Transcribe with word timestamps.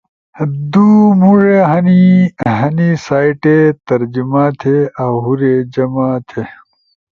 دُو 0.71 0.85
مُوڙے 1.19 1.57
ہنے۔ 1.69 2.01
ہنی 2.59 2.89
سائٹے 3.05 3.57
ترجمہ 3.87 4.43
تھے 4.59 4.75
اؤ 5.01 5.13
ہُورے 5.23 5.53
جمع 5.73 6.09
تھی۔ 6.29 6.41